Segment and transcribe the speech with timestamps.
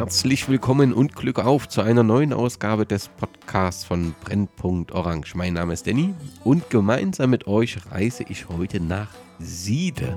[0.00, 5.34] herzlich willkommen und Glück auf zu einer neuen Ausgabe des Podcasts von Brennpunkt Orange.
[5.34, 10.16] Mein Name ist Danny und gemeinsam mit euch reise ich heute nach Siede.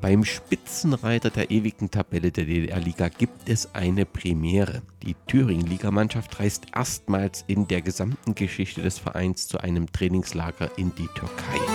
[0.00, 4.82] Beim Spitzenreiter der ewigen Tabelle der DDR-Liga gibt es eine Premiere.
[5.02, 11.08] Die Thüringen-Ligamannschaft reist erstmals in der gesamten Geschichte des Vereins zu einem Trainingslager in die
[11.08, 11.73] Türkei.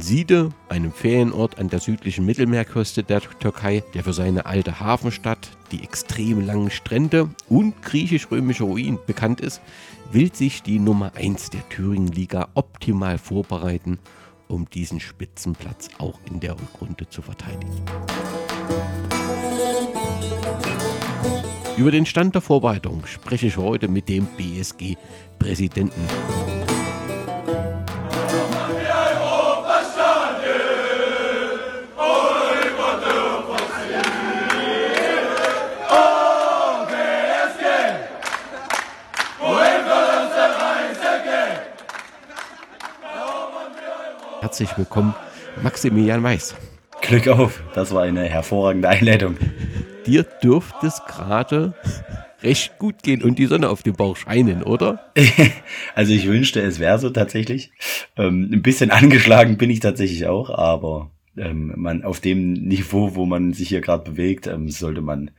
[0.00, 5.50] In Siede, einem Ferienort an der südlichen Mittelmeerküste der Türkei, der für seine alte Hafenstadt,
[5.72, 9.60] die extrem langen Strände und griechisch-römische Ruinen bekannt ist,
[10.10, 13.98] will sich die Nummer 1 der Thüringen-Liga optimal vorbereiten,
[14.48, 17.82] um diesen Spitzenplatz auch in der Rückrunde zu verteidigen.
[21.76, 26.00] Über den Stand der Vorbereitung spreche ich heute mit dem BSG-Präsidenten.
[44.60, 45.14] Herzlich willkommen,
[45.62, 46.54] Maximilian Weiß.
[47.00, 49.38] Glück auf, das war eine hervorragende Einleitung.
[50.04, 51.72] Dir dürfte es gerade
[52.42, 55.12] recht gut gehen und die Sonne auf dem Bauch scheinen, oder?
[55.94, 57.72] also ich wünschte, es wäre so tatsächlich.
[58.18, 63.24] Ähm, ein bisschen angeschlagen bin ich tatsächlich auch, aber ähm, man auf dem Niveau, wo
[63.24, 65.30] man sich hier gerade bewegt, ähm, sollte man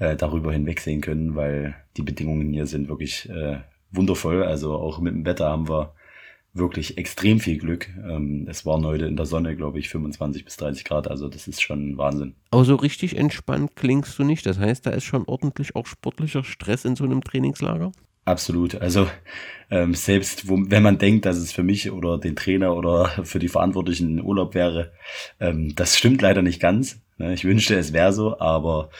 [0.00, 3.58] äh, darüber hinwegsehen können, weil die Bedingungen hier sind wirklich äh,
[3.92, 4.42] wundervoll.
[4.42, 5.94] Also auch mit dem Wetter haben wir
[6.54, 7.88] wirklich extrem viel Glück.
[8.08, 11.08] Ähm, es waren heute in der Sonne, glaube ich, 25 bis 30 Grad.
[11.08, 12.34] Also das ist schon Wahnsinn.
[12.50, 14.46] Aber so richtig entspannt klingst du nicht.
[14.46, 17.92] Das heißt, da ist schon ordentlich auch sportlicher Stress in so einem Trainingslager?
[18.24, 18.76] Absolut.
[18.76, 19.08] Also
[19.70, 23.38] ähm, selbst wo, wenn man denkt, dass es für mich oder den Trainer oder für
[23.38, 24.92] die Verantwortlichen Urlaub wäre,
[25.40, 27.00] ähm, das stimmt leider nicht ganz.
[27.18, 27.32] Ne?
[27.34, 28.90] Ich wünschte, es wäre so, aber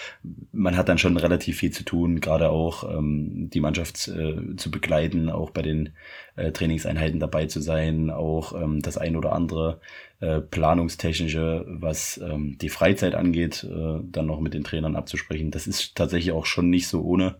[0.52, 4.70] man hat dann schon relativ viel zu tun, gerade auch ähm, die Mannschaft äh, zu
[4.70, 5.90] begleiten, auch bei den
[6.36, 9.80] äh, Trainingseinheiten dabei zu sein, auch ähm, das ein oder andere
[10.20, 15.50] äh, planungstechnische, was ähm, die Freizeit angeht, äh, dann noch mit den Trainern abzusprechen.
[15.50, 17.36] Das ist tatsächlich auch schon nicht so ohne.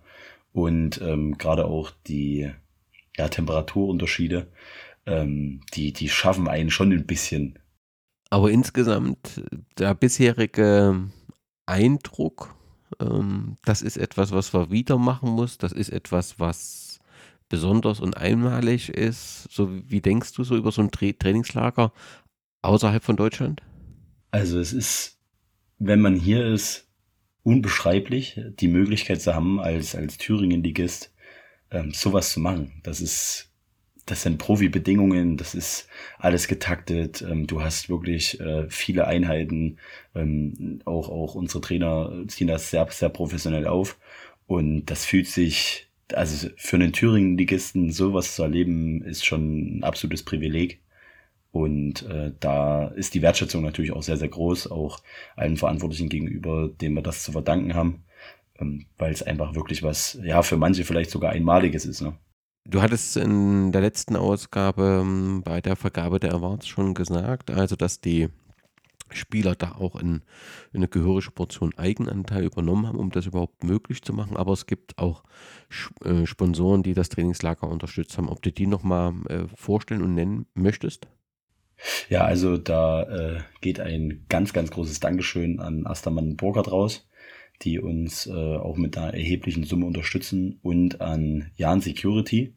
[0.53, 2.51] Und ähm, gerade auch die
[3.17, 4.47] ja, Temperaturunterschiede,
[5.07, 7.59] ähm, die, die schaffen einen schon ein bisschen.
[8.35, 9.45] Aber insgesamt
[9.79, 11.09] der bisherige
[11.67, 12.57] Eindruck,
[12.99, 15.57] ähm, das ist etwas, was man wieder machen muss.
[15.57, 16.99] Das ist etwas, was
[17.49, 19.47] besonders und einmalig ist.
[19.53, 21.93] So wie denkst du so über so ein Tra Trainingslager
[22.63, 23.63] außerhalb von Deutschland?
[24.33, 25.21] Also es ist,
[25.79, 26.89] wenn man hier ist,
[27.45, 31.15] unbeschreiblich, die Möglichkeit zu haben, als, als Thüringen-Ligist
[31.71, 32.81] ähm, sowas zu machen.
[32.83, 33.54] Das ist,
[34.07, 35.89] das sind Profi-Bedingungen, das ist
[36.19, 37.23] alles getaktet.
[37.23, 39.79] Ähm, du hast wirklich äh, viele Einheiten.
[40.15, 43.99] Ähm, auch, auch unsere Trainer ziehen das sehr, sehr professionell auf.
[44.47, 50.23] Und das fühlt sich, also für einen Thüringen-Ligisten sowas zu erleben, ist schon ein absolutes
[50.23, 50.81] Privileg.
[51.51, 55.01] Und äh, da ist die Wertschätzung natürlich auch sehr, sehr groß, auch
[55.37, 58.03] allen Verantwortlichen gegenüber, denen wir das zu verdanken haben,
[58.59, 62.03] ähm, weil es einfach wirklich was, ja, für manche vielleicht sogar Einmaliges ist.
[62.03, 62.15] Ne?
[62.67, 67.77] Du hattest in der letzten Ausgabe ähm, bei der Vergabe der Awards schon gesagt, also
[67.77, 68.31] dass die
[69.11, 70.23] Spieler da auch in,
[70.73, 74.37] in eine gehörige Portion Eigenanteil übernommen haben, um das überhaupt möglich zu machen.
[74.39, 75.25] Aber es gibt auch
[76.05, 78.31] äh, Sponsoren, die das Trainingslager unterstützt haben.
[78.31, 81.07] Ob du die nochmal äh, vorstellen und nennen möchtest?
[82.09, 87.07] Ja, also da äh, geht ein ganz, ganz großes Dankeschön an Astermann Burkhardt raus,
[87.63, 92.55] die uns äh, auch mit einer erheblichen Summe unterstützen und an Jan Security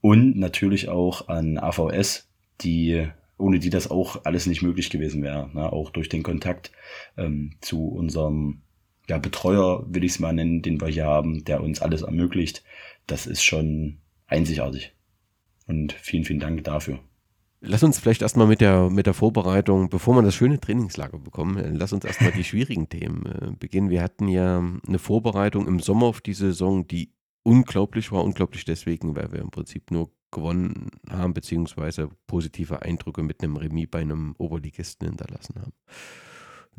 [0.00, 2.28] und natürlich auch an AVS,
[2.60, 5.48] die ohne die das auch alles nicht möglich gewesen wäre.
[5.54, 5.72] Ne?
[5.72, 6.72] Auch durch den Kontakt
[7.16, 8.62] ähm, zu unserem
[9.08, 12.62] ja, Betreuer, will ich es mal nennen, den wir hier haben, der uns alles ermöglicht.
[13.06, 14.92] Das ist schon einzigartig.
[15.66, 16.98] Und vielen, vielen Dank dafür.
[17.60, 21.56] Lass uns vielleicht erstmal mit der, mit der Vorbereitung, bevor wir das schöne Trainingslager bekommen,
[21.56, 23.90] äh, lass uns erstmal die schwierigen Themen äh, beginnen.
[23.90, 27.12] Wir hatten ja eine Vorbereitung im Sommer auf die Saison, die
[27.42, 28.22] unglaublich war.
[28.22, 33.88] Unglaublich deswegen, weil wir im Prinzip nur gewonnen haben, beziehungsweise positive Eindrücke mit einem Remis
[33.90, 35.72] bei einem Oberligisten hinterlassen haben.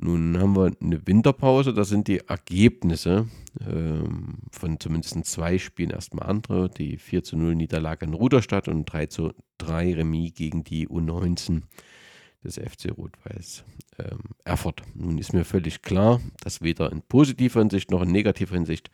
[0.02, 3.28] Nun haben wir eine Winterpause, da sind die Ergebnisse
[3.60, 6.70] ähm, von zumindest zwei Spielen erstmal andere.
[6.70, 11.64] Die 4 zu 0 Niederlage in Ruderstadt und 3 zu 3 Remis gegen die U19
[12.46, 13.66] des FC Rot-Weiß
[13.98, 14.84] ähm, Erfurt.
[14.96, 18.90] Nun ist mir völlig klar, dass weder in positiver Hinsicht noch in negativer Hinsicht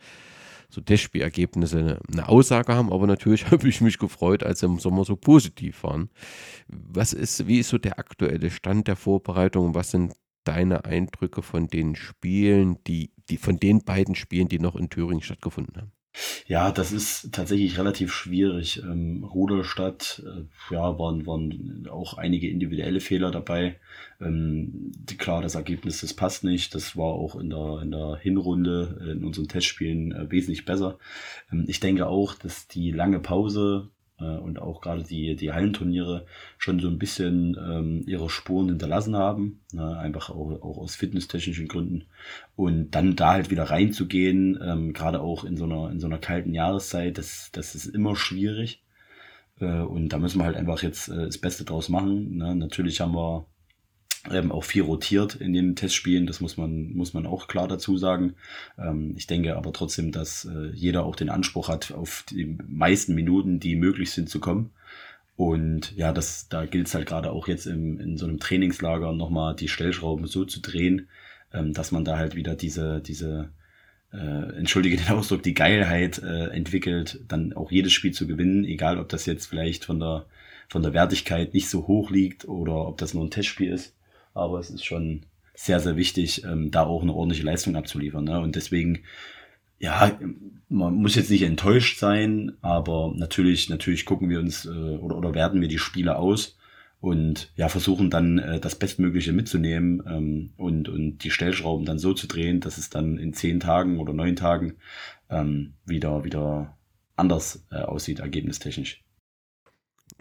[0.70, 4.80] so Testspielergebnisse eine, eine Aussage haben, aber natürlich habe ich mich gefreut, als sie im
[4.80, 6.10] Sommer so positiv waren.
[6.68, 9.76] Was ist, wie ist so der aktuelle Stand der Vorbereitung?
[9.76, 10.14] Was sind
[10.46, 15.22] deine Eindrücke von den Spielen, die, die von den beiden Spielen, die noch in Thüringen
[15.22, 15.92] stattgefunden haben?
[16.48, 18.82] Ja, das ist tatsächlich relativ schwierig.
[18.84, 23.80] Ähm, Rudolstadt, äh, ja, waren, waren auch einige individuelle Fehler dabei.
[24.22, 26.74] Ähm, klar, das Ergebnis, das passt nicht.
[26.74, 31.00] Das war auch in der, in der Hinrunde, äh, in unseren Testspielen äh, wesentlich besser.
[31.52, 33.90] Ähm, ich denke auch, dass die lange Pause
[34.24, 36.26] und auch gerade die, die Hallenturniere
[36.58, 41.68] schon so ein bisschen ähm, ihre Spuren hinterlassen haben, ne, einfach auch, auch aus fitnesstechnischen
[41.68, 42.06] Gründen.
[42.56, 46.18] Und dann da halt wieder reinzugehen, ähm, gerade auch in so einer, in so einer
[46.18, 48.84] kalten Jahreszeit, das, das ist immer schwierig.
[49.60, 52.38] Äh, und da müssen wir halt einfach jetzt äh, das Beste draus machen.
[52.38, 52.56] Ne?
[52.56, 53.46] Natürlich haben wir
[54.32, 57.98] ähm, auch viel rotiert in den Testspielen, das muss man, muss man auch klar dazu
[57.98, 58.36] sagen.
[58.78, 63.16] Ähm, ich denke aber trotzdem, dass äh, jeder auch den Anspruch hat, auf die meisten
[63.16, 64.72] Minuten, die möglich sind, zu kommen.
[65.36, 69.12] Und ja, das, da gilt es halt gerade auch jetzt im, in so einem Trainingslager
[69.12, 71.10] nochmal die Stellschrauben so zu drehen,
[71.54, 73.50] ähm, dass man da halt wieder diese, diese
[74.14, 78.98] äh, entschuldige den Ausdruck, die Geilheit äh, entwickelt, dann auch jedes Spiel zu gewinnen, egal
[79.00, 80.26] ob das jetzt vielleicht von der,
[80.70, 83.96] von der Wertigkeit nicht so hoch liegt oder ob das nur ein Testspiel ist
[84.36, 88.26] aber es ist schon sehr, sehr wichtig, ähm, da auch eine ordentliche Leistung abzuliefern.
[88.26, 88.40] Ne?
[88.40, 89.00] Und deswegen,
[89.80, 90.20] ja,
[90.70, 95.34] man muss jetzt nicht enttäuscht sein, aber natürlich, natürlich gucken wir uns äh, oder, oder
[95.34, 96.58] werten wir die Spiele aus
[97.00, 102.14] und ja, versuchen dann äh, das Bestmögliche mitzunehmen ähm, und, und die Stellschrauben dann so
[102.14, 104.76] zu drehen, dass es dann in zehn Tagen oder neun Tagen
[105.30, 106.76] ähm, wieder, wieder
[107.16, 109.05] anders äh, aussieht, ergebnistechnisch.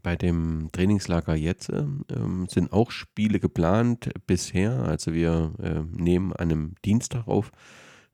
[0.05, 4.85] Bei dem Trainingslager jetzt ähm, sind auch Spiele geplant bisher.
[4.85, 7.51] Also wir äh, nehmen an einem Dienstag auf.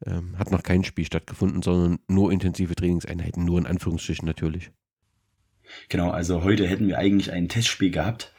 [0.06, 4.70] Ähm, hat noch kein Spiel stattgefunden, sondern nur intensive Trainingseinheiten, nur in Anführungsstrichen natürlich.
[5.88, 8.32] Genau, also heute hätten wir eigentlich ein Testspiel gehabt.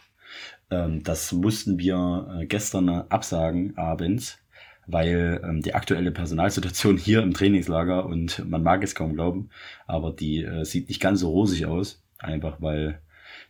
[0.70, 4.40] Ähm, das mussten wir äh, gestern absagen abends,
[4.88, 9.50] weil ähm, die aktuelle Personalsituation hier im Trainingslager und man mag es kaum glauben,
[9.88, 13.02] aber die äh, sieht nicht ganz so rosig aus, einfach weil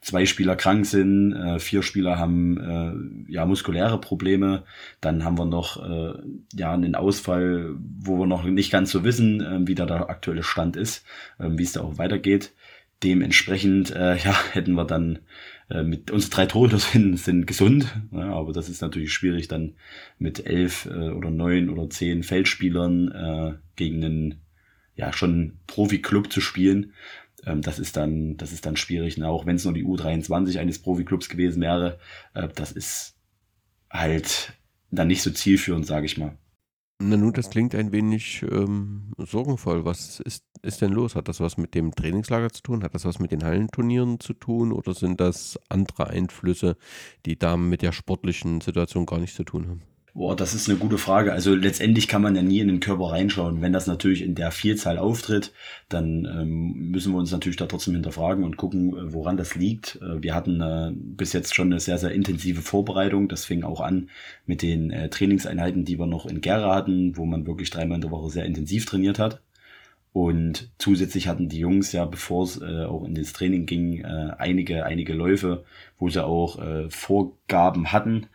[0.01, 4.63] zwei Spieler krank sind, äh, vier Spieler haben äh, ja muskuläre Probleme,
[4.99, 6.13] dann haben wir noch äh,
[6.53, 10.43] ja einen Ausfall, wo wir noch nicht ganz so wissen, äh, wie da der aktuelle
[10.43, 11.05] Stand ist,
[11.39, 12.53] äh, wie es da auch weitergeht.
[13.03, 15.19] Dementsprechend äh, ja hätten wir dann
[15.69, 19.73] äh, mit unsere drei Torhüter sind, sind gesund, ja, aber das ist natürlich schwierig dann
[20.19, 24.41] mit elf äh, oder neun oder zehn Feldspielern äh, gegen einen
[24.95, 26.93] ja schon Profi-Club zu spielen
[27.45, 29.17] ähm, das ist dann, das ist dann schwierig.
[29.17, 29.27] Ne?
[29.27, 31.99] Auch wenn es nur die U23 eines Profiklubs gewesen wäre,
[32.33, 33.15] äh, das ist
[33.89, 34.53] halt
[34.91, 36.37] dann nicht so zielführend, sage ich mal.
[37.03, 39.85] Na nun, das klingt ein wenig ähm, sorgenvoll.
[39.85, 41.15] Was ist, ist denn los?
[41.15, 42.83] Hat das was mit dem Trainingslager zu tun?
[42.83, 44.71] Hat das was mit den Hallenturnieren zu tun?
[44.71, 46.77] Oder sind das andere Einflüsse,
[47.25, 49.81] die da mit der sportlichen Situation gar nichts zu tun haben?
[50.13, 51.31] Boah, das ist eine gute Frage.
[51.31, 53.61] Also letztendlich kann man ja nie in den Körper reinschauen.
[53.61, 55.53] Wenn das natürlich in der Vielzahl auftritt,
[55.87, 59.99] dann ähm, müssen wir uns natürlich da trotzdem hinterfragen und gucken, äh, woran das liegt.
[60.01, 63.29] Äh, wir hatten äh, bis jetzt schon eine sehr, sehr intensive Vorbereitung.
[63.29, 64.09] Das fing auch an
[64.45, 68.01] mit den äh, Trainingseinheiten, die wir noch in Gera hatten, wo man wirklich dreimal in
[68.01, 69.41] der Woche sehr intensiv trainiert hat.
[70.11, 74.31] Und zusätzlich hatten die Jungs ja, bevor es äh, auch in das Training ging, äh,
[74.37, 75.63] einige, einige Läufe,
[75.97, 78.27] wo sie auch Vorgaben hatten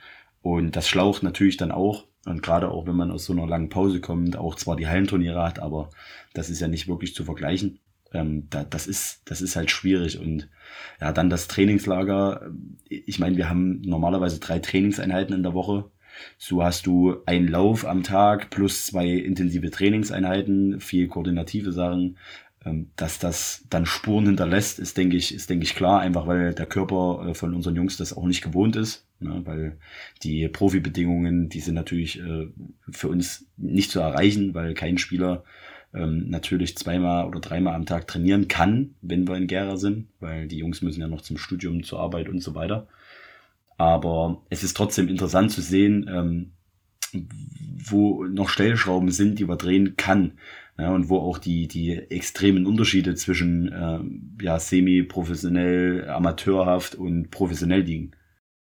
[0.46, 2.04] und das schlaucht natürlich dann auch.
[2.24, 5.42] Und gerade auch, wenn man aus so einer langen Pause kommt, auch zwar die Hallenturniere
[5.42, 5.90] hat, aber
[6.34, 7.80] das ist ja nicht wirklich zu vergleichen.
[8.12, 10.20] Ähm, da, das, ist, das ist halt schwierig.
[10.20, 10.48] Und
[11.00, 12.48] ja, dann das Trainingslager.
[12.88, 15.90] Ich meine, wir haben normalerweise drei Trainingseinheiten in der Woche.
[16.38, 22.18] So hast du einen Lauf am Tag plus zwei intensive Trainingseinheiten, viel koordinative Sachen,
[22.96, 26.66] dass das dann Spuren hinterlässt, ist, denke ich, ist, denke ich, klar, einfach weil der
[26.66, 29.06] Körper äh, von unseren Jungs das auch nicht gewohnt ist.
[29.20, 29.42] Ne?
[29.44, 29.78] Weil
[30.22, 32.48] die Profibedingungen, die sind natürlich äh,
[32.90, 35.44] für uns nicht zu erreichen, weil kein Spieler
[35.94, 40.48] ähm, natürlich zweimal oder dreimal am Tag trainieren kann, wenn wir in Gera sind, weil
[40.48, 42.88] die Jungs müssen ja noch zum Studium, zur Arbeit und so weiter.
[43.78, 46.52] Aber es ist trotzdem interessant zu sehen, ähm,
[47.12, 50.38] wo noch Stellschrauben sind, die man drehen kann.
[50.78, 57.80] Ja, und wo auch die, die extremen Unterschiede zwischen äh, ja, semi-professionell, amateurhaft und professionell
[57.80, 58.10] liegen.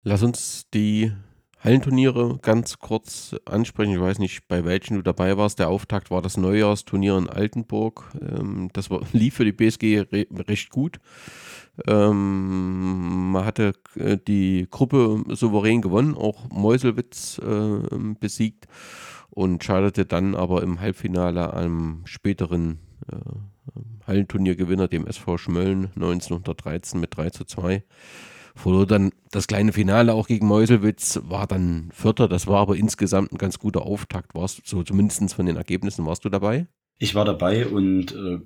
[0.03, 1.11] Lass uns die
[1.61, 3.91] Hallenturniere ganz kurz ansprechen.
[3.91, 5.59] Ich weiß nicht, bei welchen du dabei warst.
[5.59, 8.11] Der Auftakt war das Neujahrsturnier in Altenburg.
[8.21, 10.99] Ähm, das war, lief für die BSG re recht gut.
[11.85, 18.67] Ähm, man hatte äh, die Gruppe souverän gewonnen, auch Meuselwitz äh, besiegt
[19.29, 22.79] und scheiterte dann aber im Halbfinale am späteren
[23.11, 23.17] äh,
[24.07, 27.83] Hallenturniergewinner, dem SV Schmölln 1913 mit 3 zu 2.
[28.59, 32.27] Verlor dann das kleine Finale auch gegen Meuselwitz, war dann Vierter.
[32.27, 34.35] Das war aber insgesamt ein ganz guter Auftakt.
[34.35, 36.67] Warst so zumindest von den Ergebnissen warst du dabei?
[36.97, 38.39] Ich war dabei und äh,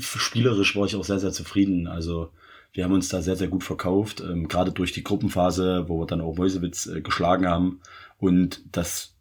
[0.00, 1.86] spielerisch war ich auch sehr, sehr zufrieden.
[1.86, 2.32] Also
[2.72, 6.06] wir haben uns da sehr, sehr gut verkauft, ähm, gerade durch die Gruppenphase, wo wir
[6.06, 7.80] dann auch Mäusewitz äh, geschlagen haben
[8.18, 9.16] und das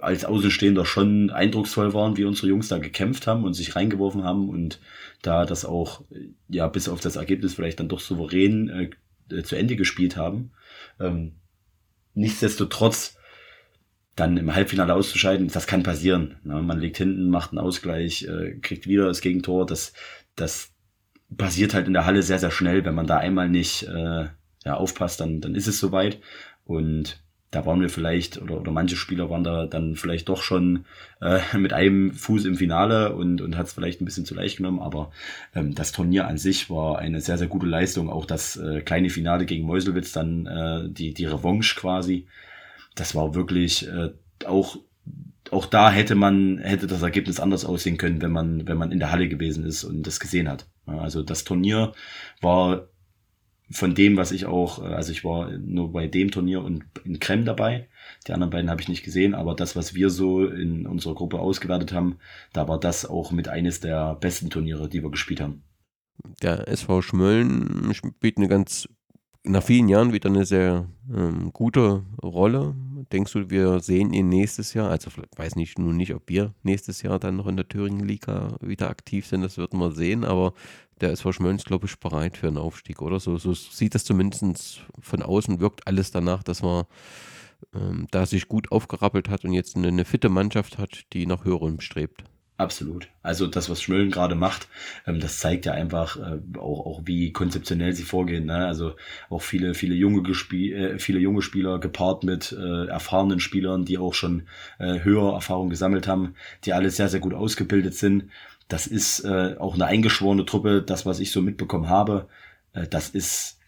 [0.00, 4.48] als Außenstehender schon eindrucksvoll waren, wie unsere Jungs da gekämpft haben und sich reingeworfen haben
[4.48, 4.80] und
[5.20, 6.04] da das auch,
[6.48, 8.90] ja, bis auf das Ergebnis vielleicht dann doch souverän äh,
[9.30, 10.52] äh, zu Ende gespielt haben.
[11.00, 11.36] Ähm,
[12.14, 13.16] nichtsdestotrotz
[14.16, 16.36] dann im Halbfinale auszuscheiden, das kann passieren.
[16.44, 16.62] Ne?
[16.62, 19.66] Man liegt hinten, macht einen Ausgleich, äh, kriegt wieder das Gegentor.
[19.66, 19.92] Das,
[20.36, 20.72] das
[21.36, 22.84] passiert halt in der Halle sehr, sehr schnell.
[22.84, 24.26] Wenn man da einmal nicht äh,
[24.64, 26.20] ja, aufpasst, dann, dann ist es soweit.
[26.64, 27.23] Und
[27.54, 30.84] da waren wir vielleicht, oder, oder manche Spieler waren da dann vielleicht doch schon
[31.20, 34.56] äh, mit einem Fuß im Finale und, und hat es vielleicht ein bisschen zu leicht
[34.56, 35.10] genommen, aber
[35.54, 38.10] ähm, das Turnier an sich war eine sehr, sehr gute Leistung.
[38.10, 42.26] Auch das äh, kleine Finale gegen Meuselwitz, dann äh, die, die Revanche quasi,
[42.94, 44.10] das war wirklich äh,
[44.46, 44.78] auch
[45.50, 48.98] auch da hätte man, hätte das Ergebnis anders aussehen können, wenn man, wenn man in
[48.98, 50.66] der Halle gewesen ist und das gesehen hat.
[50.86, 51.92] Also das Turnier
[52.40, 52.88] war
[53.74, 57.18] von dem, was ich auch, äh, also ich war nur bei dem Turnier und in
[57.18, 57.88] Krem dabei.
[58.26, 61.40] Die anderen beiden habe ich nicht gesehen, aber das, was wir so in unserer Gruppe
[61.40, 62.16] ausgewertet haben,
[62.52, 65.62] da war das auch mit eines der besten Turniere, die wir gespielt haben.
[66.42, 68.88] Der SV Schmölln spielt eine ganz,
[69.42, 72.74] nach vielen Jahren wieder eine sehr ähm, gute Rolle.
[73.12, 74.90] Denkst du, wir sehen ihn nächstes Jahr?
[74.90, 78.88] Also weiß nicht nur nicht, ob wir nächstes Jahr dann noch in der Thüringen-Liga wieder
[78.88, 80.54] aktiv sind, das wird man sehen, aber
[81.00, 83.20] der SV Schmöllns, glaube ich, bereit für einen Aufstieg, oder?
[83.20, 86.84] So, so sieht das zumindest von außen, wirkt alles danach, dass man
[87.74, 91.44] ähm, da sich gut aufgerappelt hat und jetzt eine, eine fitte Mannschaft hat, die nach
[91.44, 92.24] höherem strebt.
[92.56, 93.08] Absolut.
[93.20, 94.68] Also das, was Schmölln gerade macht,
[95.08, 98.46] ähm, das zeigt ja einfach äh, auch, auch, wie konzeptionell sie vorgehen.
[98.46, 98.66] Ne?
[98.66, 98.94] Also
[99.28, 103.98] auch viele, viele junge, Gespie äh, viele junge Spieler gepaart mit äh, erfahrenen Spielern, die
[103.98, 104.44] auch schon
[104.78, 108.30] äh, höhere Erfahrung gesammelt haben, die alle sehr, sehr gut ausgebildet sind
[108.68, 110.82] das ist äh, auch eine eingeschworene Truppe.
[110.82, 112.28] Das, was ich so mitbekommen habe,
[112.72, 113.58] äh, das ist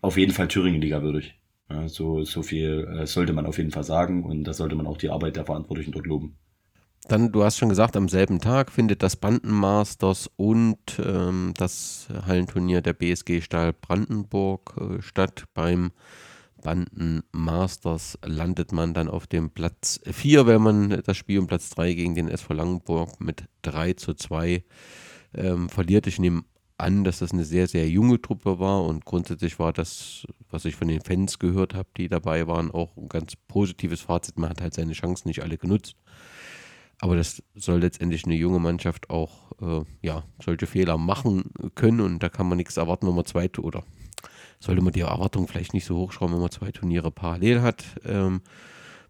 [0.00, 1.34] auf jeden Fall Thüringen-Liga würdig.
[1.68, 4.86] Ja, so, so viel äh, sollte man auf jeden Fall sagen und da sollte man
[4.86, 6.36] auch die Arbeit der Verantwortlichen dort loben.
[7.08, 12.82] Dann, du hast schon gesagt, am selben Tag findet das Bandenmasters und ähm, das Hallenturnier
[12.82, 15.92] der BSG Stahl Brandenburg äh, statt beim
[16.66, 21.70] Banden Masters landet man dann auf dem Platz 4, wenn man das Spiel um Platz
[21.70, 24.64] 3 gegen den SV Langenburg mit 3 zu 2
[25.36, 26.08] ähm, verliert.
[26.08, 26.42] Ich nehme
[26.76, 30.74] an, dass das eine sehr, sehr junge Truppe war und grundsätzlich war das, was ich
[30.74, 34.36] von den Fans gehört habe, die dabei waren, auch ein ganz positives Fazit.
[34.36, 35.94] Man hat halt seine Chancen nicht alle genutzt.
[36.98, 42.24] Aber das soll letztendlich eine junge Mannschaft auch äh, ja, solche Fehler machen können und
[42.24, 43.84] da kann man nichts erwarten, wenn man zwei oder
[44.60, 47.84] sollte man die Erwartungen vielleicht nicht so hochschrauben, wenn man zwei Turniere parallel hat.
[48.04, 48.42] Ähm,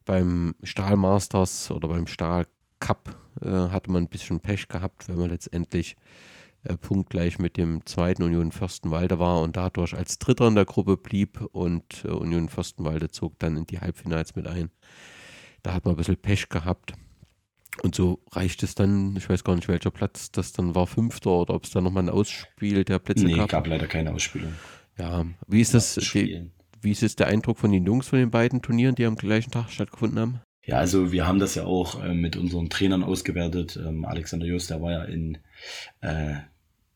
[0.04, 2.46] beim Stahlmasters oder beim Stahl
[2.80, 5.96] Cup äh, hatte man ein bisschen Pech gehabt, wenn man letztendlich
[6.64, 10.96] äh, punktgleich mit dem zweiten Union Fürstenwalde war und dadurch als Dritter in der Gruppe
[10.96, 14.70] blieb und äh, Union Fürstenwalde zog dann in die Halbfinals mit ein.
[15.62, 16.94] Da hat man ein bisschen Pech gehabt.
[17.82, 21.30] Und so reicht es dann, ich weiß gar nicht, welcher Platz das dann war, fünfter
[21.30, 23.48] oder ob es da nochmal ein Ausspiel der Plätze nee, gab.
[23.48, 24.54] Nee, gab leider keine Ausspielung.
[24.98, 26.50] Ja, wie ist das, die,
[26.80, 29.50] wie ist es der Eindruck von den Jungs von den beiden Turnieren, die am gleichen
[29.50, 30.40] Tag stattgefunden haben?
[30.64, 33.76] Ja, also wir haben das ja auch äh, mit unseren Trainern ausgewertet.
[33.76, 35.38] Ähm, Alexander Jost, der war ja in,
[36.00, 36.34] äh,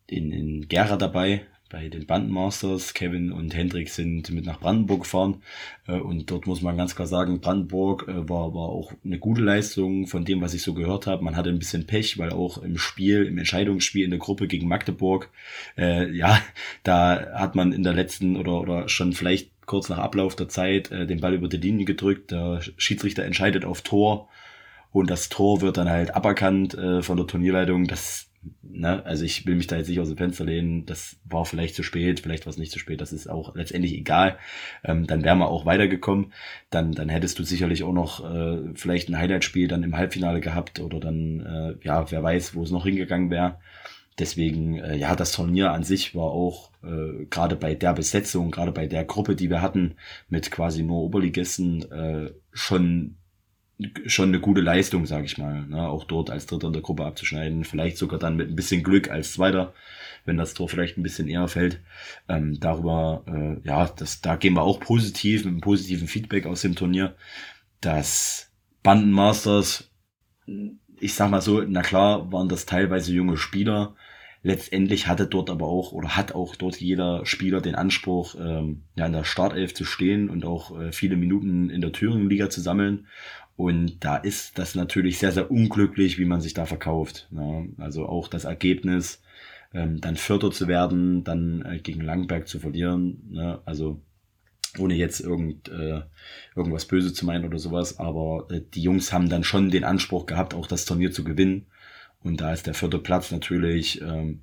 [0.06, 2.92] in, in Gera dabei, bei den Bandenmasters.
[2.94, 5.42] Kevin und Hendrik sind mit nach Brandenburg gefahren.
[5.86, 9.40] Äh, und dort muss man ganz klar sagen, Brandenburg äh, war, war auch eine gute
[9.40, 11.24] Leistung von dem, was ich so gehört habe.
[11.24, 14.68] Man hatte ein bisschen Pech, weil auch im Spiel, im Entscheidungsspiel in der Gruppe gegen
[14.68, 15.30] Magdeburg,
[15.78, 16.38] äh, ja,
[16.82, 20.90] da hat man in der letzten oder, oder schon vielleicht kurz nach Ablauf der Zeit
[20.90, 22.32] äh, den Ball über die Linie gedrückt.
[22.32, 24.28] Der Schiedsrichter entscheidet auf Tor.
[24.92, 27.86] Und das Tor wird dann halt aberkannt äh, von der Turnierleitung.
[27.86, 28.29] Das
[28.62, 31.74] ne, also ich will mich da jetzt nicht aus dem Fenster lehnen, das war vielleicht
[31.74, 34.38] zu spät, vielleicht war es nicht zu spät, das ist auch letztendlich egal.
[34.84, 36.32] Ähm, dann wären wir auch weitergekommen.
[36.70, 40.80] Dann, dann hättest du sicherlich auch noch äh, vielleicht ein Highlight-Spiel dann im Halbfinale gehabt
[40.80, 43.58] oder dann, äh, ja, wer weiß, wo es noch hingegangen wäre.
[44.18, 48.72] Deswegen, äh, ja, das Turnier an sich war auch äh, gerade bei der Besetzung, gerade
[48.72, 49.94] bei der Gruppe, die wir hatten,
[50.28, 53.16] mit quasi nur Oberligisten, äh, schon
[54.06, 55.66] schon eine gute Leistung, sage ich mal.
[55.66, 55.88] Ne?
[55.88, 57.64] Auch dort als Dritter in der Gruppe abzuschneiden.
[57.64, 59.74] Vielleicht sogar dann mit ein bisschen Glück als Zweiter,
[60.24, 61.80] wenn das Tor vielleicht ein bisschen eher fällt.
[62.28, 66.62] Ähm, darüber, äh, ja, das, da gehen wir auch positiv, mit einem positiven Feedback aus
[66.62, 67.16] dem Turnier.
[67.80, 68.50] Das
[68.82, 69.90] Bandenmasters
[71.00, 73.96] ich sag mal so, na klar waren das teilweise junge Spieler.
[74.42, 79.06] Letztendlich hatte dort aber auch oder hat auch dort jeder Spieler den Anspruch, ähm, ja,
[79.06, 83.06] in der Startelf zu stehen und auch äh, viele Minuten in der Thüringen-Liga zu sammeln.
[83.60, 87.28] Und da ist das natürlich sehr, sehr unglücklich, wie man sich da verkauft.
[87.30, 87.62] Ja.
[87.76, 89.20] Also auch das Ergebnis,
[89.74, 93.18] ähm, dann Vierter zu werden, dann äh, gegen Langberg zu verlieren.
[93.28, 93.60] Ne?
[93.66, 94.00] Also
[94.78, 96.00] ohne jetzt irgend, äh,
[96.56, 100.24] irgendwas Böse zu meinen oder sowas, aber äh, die Jungs haben dann schon den Anspruch
[100.24, 101.66] gehabt, auch das Turnier zu gewinnen.
[102.22, 104.40] Und da ist der vierte Platz natürlich ähm,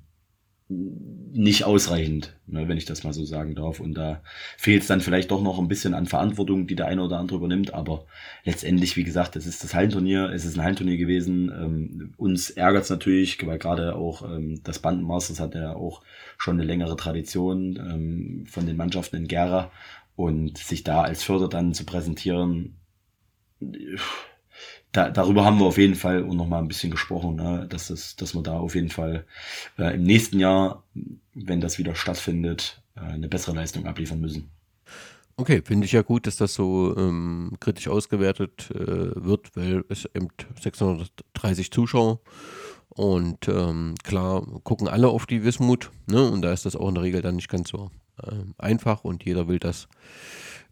[0.70, 3.80] nicht ausreichend, ne, wenn ich das mal so sagen darf.
[3.80, 4.22] Und da
[4.58, 7.38] fehlt es dann vielleicht doch noch ein bisschen an Verantwortung, die der eine oder andere
[7.38, 7.72] übernimmt.
[7.72, 8.04] Aber
[8.44, 11.50] letztendlich, wie gesagt, es ist das Hallenturnier, es ist ein Hallenturnier gewesen.
[11.50, 16.02] Ähm, uns ärgert es natürlich, weil gerade auch ähm, das Bandenmasters hat ja auch
[16.36, 19.70] schon eine längere Tradition ähm, von den Mannschaften in Gera.
[20.16, 22.74] Und sich da als Förder dann zu präsentieren,
[24.92, 27.66] da, darüber haben wir auf jeden Fall noch mal ein bisschen gesprochen, ne?
[27.68, 29.24] dass, das, dass wir da auf jeden Fall
[29.78, 30.82] äh, im nächsten Jahr,
[31.34, 34.50] wenn das wieder stattfindet, äh, eine bessere Leistung abliefern müssen.
[35.36, 40.08] Okay, finde ich ja gut, dass das so ähm, kritisch ausgewertet äh, wird, weil es
[40.14, 40.28] eben
[40.60, 42.20] 630 Zuschauer
[42.88, 46.28] und ähm, klar gucken alle auf die Wismut ne?
[46.28, 47.92] und da ist das auch in der Regel dann nicht ganz so
[48.26, 49.86] ähm, einfach und jeder will das,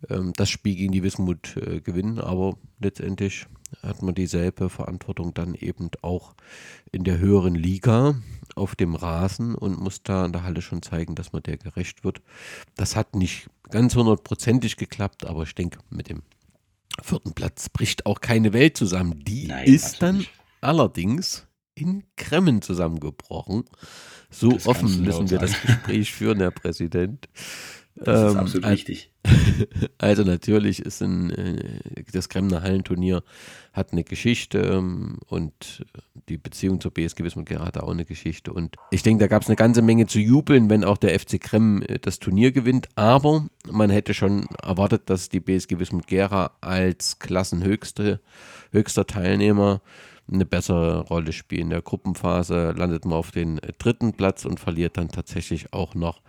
[0.09, 3.47] ähm, das Spiel gegen die Wismut äh, gewinnen, aber letztendlich
[3.83, 6.35] hat man dieselbe Verantwortung dann eben auch
[6.93, 8.15] in der höheren Liga
[8.55, 12.05] auf dem Rasen und muss da in der Halle schon zeigen, dass man der gerecht
[12.05, 12.23] wird.
[12.77, 16.23] Das hat nicht ganz hundertprozentig geklappt, aber ich denke, mit dem
[17.03, 19.23] vierten Platz bricht auch keine Welt zusammen.
[19.25, 20.31] Die Nein, ist dann nicht.
[20.61, 23.65] allerdings in Kremmen zusammengebrochen.
[24.31, 25.53] So das offen müssen wir sagen.
[25.53, 27.29] das Gespräch führen, Herr Präsident.
[27.97, 29.13] Das ähm, ist absolut wichtig.
[29.99, 31.81] Also natürlich ist ein, äh,
[32.13, 33.23] das Kremner Hallenturnier
[33.73, 35.85] hat eine Geschichte ähm, und
[36.29, 38.53] die Beziehung zur BSG Wismut gerade auch eine Geschichte.
[38.53, 41.41] Und ich denke, da gab es eine ganze Menge zu jubeln, wenn auch der FC
[41.41, 42.89] Krem äh, das Turnier gewinnt.
[42.95, 48.21] Aber man hätte schon erwartet, dass die BSG Wismut Gera als Klassenhöchste,
[48.73, 49.81] höchster Teilnehmer
[50.31, 51.63] eine bessere Rolle spielen.
[51.63, 55.95] In der Gruppenphase landet man auf den äh, dritten Platz und verliert dann tatsächlich auch
[55.95, 56.21] noch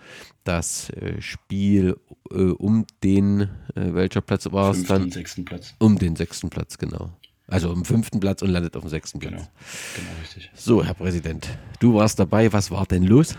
[0.43, 1.97] das äh, Spiel
[2.31, 5.11] äh, um den, welcher Platz war es dann?
[5.11, 5.75] sechsten Platz.
[5.79, 7.11] Um den sechsten Platz, genau.
[7.47, 9.31] Also im fünften Platz und landet auf dem sechsten Platz.
[9.31, 9.47] Genau,
[9.95, 10.51] genau richtig.
[10.53, 11.47] So, Herr Präsident,
[11.79, 12.51] du warst dabei.
[12.51, 13.35] Was war denn los?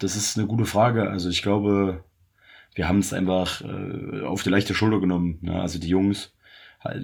[0.00, 1.08] Das ist eine gute Frage.
[1.08, 2.02] Also ich glaube,
[2.74, 5.38] wir haben es einfach äh, auf die leichte Schulter genommen.
[5.40, 5.60] Ne?
[5.60, 6.32] Also die Jungs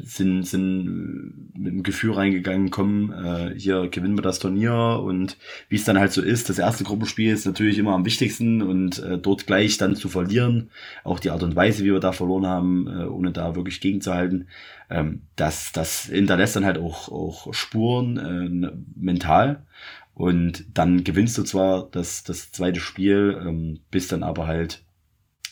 [0.02, 5.00] sind, sind mit dem Gefühl reingegangen, kommen, äh, hier gewinnen wir das Turnier.
[5.02, 5.38] Und
[5.68, 8.98] wie es dann halt so ist, das erste Gruppenspiel ist natürlich immer am wichtigsten und
[8.98, 10.70] äh, dort gleich dann zu verlieren,
[11.02, 14.48] auch die Art und Weise, wie wir da verloren haben, äh, ohne da wirklich gegenzuhalten,
[14.90, 19.64] ähm, das, das hinterlässt dann halt auch, auch Spuren äh, mental.
[20.12, 24.82] Und dann gewinnst du zwar das, das zweite Spiel, ähm, bist dann aber halt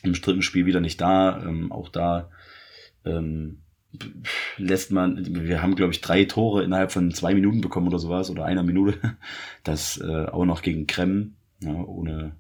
[0.03, 2.29] im dritten Spiel wieder nicht da, ähm, auch da
[3.07, 3.63] ähm,
[4.57, 8.31] lässt man, wir haben glaube ich drei Tore innerhalb von zwei Minuten bekommen oder sowas
[8.31, 8.99] oder einer Minute.
[9.65, 12.37] Das äh, auch noch gegen Krem, ja, ohne,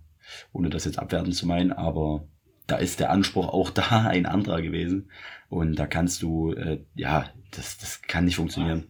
[0.53, 2.27] ohne das jetzt abwerten zu meinen, aber
[2.67, 5.11] da ist der Anspruch auch da ein anderer gewesen
[5.49, 8.89] und da kannst du, äh, ja, das, das kann nicht funktionieren.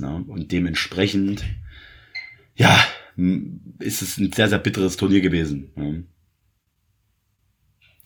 [0.00, 1.44] Ja, und dementsprechend,
[2.54, 2.78] ja,
[3.80, 5.72] ist es ein sehr, sehr bitteres Turnier gewesen.
[5.76, 5.94] Ja.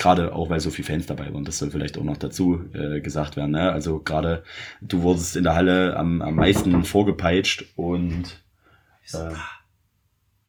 [0.02, 1.44] Gerade auch, weil so viele Fans dabei waren.
[1.44, 3.52] Das soll vielleicht auch noch dazu äh, gesagt werden.
[3.52, 3.70] Ne?
[3.70, 4.42] Also gerade
[4.80, 8.42] du wurdest in der Halle am, am meisten vorgepeitscht und
[9.12, 9.30] äh,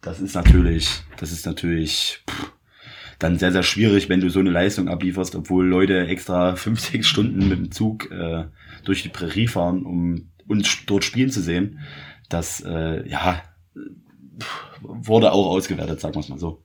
[0.01, 2.51] das ist natürlich, das ist natürlich pff,
[3.19, 7.05] dann sehr, sehr schwierig, wenn du so eine Leistung ablieferst, obwohl Leute extra fünf, sechs
[7.05, 8.45] Stunden mit dem Zug äh,
[8.85, 11.77] durch die Prärie fahren, um uns dort spielen zu sehen.
[12.27, 13.43] Das, äh, ja,
[14.81, 16.62] wurde auch ausgewertet, sagen wir es mal so.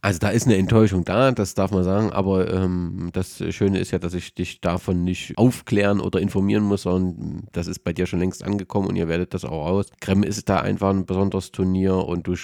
[0.00, 3.90] Also da ist eine Enttäuschung da, das darf man sagen, aber ähm, das Schöne ist
[3.90, 8.06] ja, dass ich dich davon nicht aufklären oder informieren muss, sondern das ist bei dir
[8.06, 9.86] schon längst angekommen und ihr werdet das auch aus.
[10.00, 12.36] Krem ist da einfach ein besonderes Turnier und du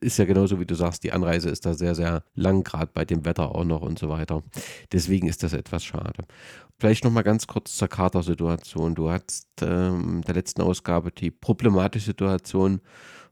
[0.00, 3.04] ist ja genauso wie du sagst, die Anreise ist da sehr, sehr lang, gerade bei
[3.04, 4.42] dem Wetter auch noch und so weiter.
[4.92, 6.24] Deswegen ist das etwas schade.
[6.78, 8.94] Vielleicht nochmal ganz kurz zur Katersituation.
[8.94, 12.80] Du hattest ähm, der letzten Ausgabe die problematische Situation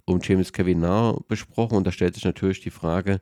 [0.09, 3.21] um James Kavinar besprochen und da stellt sich natürlich die Frage,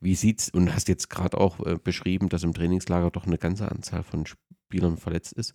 [0.00, 3.70] wie sieht's und hast jetzt gerade auch äh, beschrieben, dass im Trainingslager doch eine ganze
[3.70, 5.54] Anzahl von Spielern verletzt ist.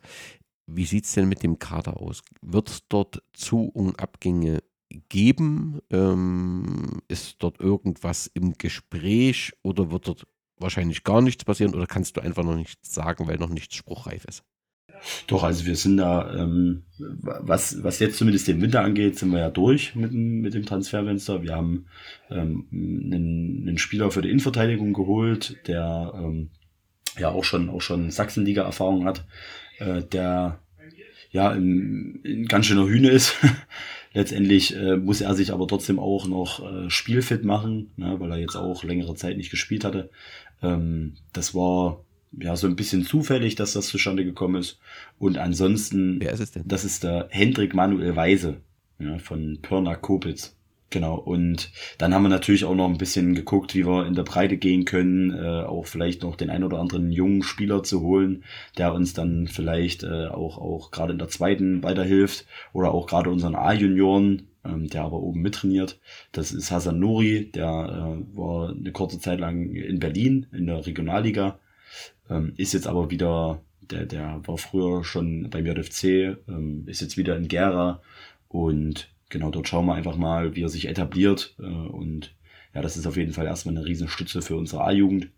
[0.68, 2.24] Wie sieht es denn mit dem Kader aus?
[2.42, 4.64] Wird es dort Zu- und Abgänge
[5.10, 5.80] geben?
[5.92, 12.18] Ähm, ist dort irgendwas im Gespräch oder wird dort wahrscheinlich gar nichts passieren oder kannst
[12.18, 14.44] du einfach noch nichts sagen, weil noch nichts spruchreif ist?
[15.28, 19.40] Doch, also wir sind da, ähm, was, was jetzt zumindest den Winter angeht, sind wir
[19.40, 21.44] ja durch mit dem, mit dem Transferfenster.
[21.44, 21.86] Wir haben
[22.30, 26.50] ähm, einen, einen Spieler für die Innenverteidigung geholt, der ähm,
[27.18, 29.26] ja auch schon, auch schon Sachsenliga-Erfahrung hat,
[29.80, 30.60] äh, der
[31.32, 33.36] ja in, in ganz schöner Hühne ist.
[34.14, 38.38] Letztendlich äh, muss er sich aber trotzdem auch noch äh, spielfit machen, ne, weil er
[38.38, 40.10] jetzt auch längere Zeit nicht gespielt hatte.
[40.64, 42.06] Ähm, das war
[42.40, 44.80] ja so ein bisschen zufällig, dass das zustande gekommen ist.
[45.20, 46.64] Und ansonsten, Wer ist es denn?
[46.66, 48.58] das ist der Hendrik Manuel Weise
[49.00, 50.56] ja, von Pirna Kopitz.
[50.92, 54.24] Genau, und dann haben wir natürlich auch noch ein bisschen geguckt, wie wir in der
[54.24, 58.44] Breite gehen können, äh, auch vielleicht noch den ein oder anderen jungen Spieler zu holen,
[58.78, 63.30] der uns dann vielleicht äh, auch, auch gerade in der zweiten weiterhilft oder auch gerade
[63.30, 66.00] unseren A-Junioren, ähm, der aber oben mittrainiert.
[66.32, 70.86] Das ist Hasan Nouri, der äh, war eine kurze Zeit lang in Berlin in der
[70.86, 71.60] Regionalliga,
[72.30, 77.18] ähm, ist jetzt aber wieder, der, der war früher schon beim JFC, ähm, ist jetzt
[77.18, 78.02] wieder in Gera
[78.48, 81.56] und genau dort schauen wir einfach mal, wie er sich etabliert.
[81.60, 82.34] Äh, und
[82.74, 85.30] ja, das ist auf jeden Fall erstmal eine Riesenstütze für unsere A-Jugend.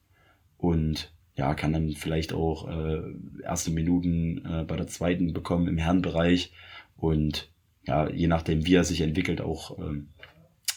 [0.57, 3.01] Und ja, kann dann vielleicht auch äh,
[3.43, 6.51] erste Minuten äh, bei der zweiten bekommen im Herrenbereich.
[6.95, 7.51] Und
[7.85, 10.09] ja, je nachdem, wie er sich entwickelt, auch ähm,